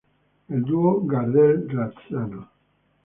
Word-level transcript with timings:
El 0.53 0.63
dúo 0.63 1.03
Gardel-Razzano. 1.05 2.47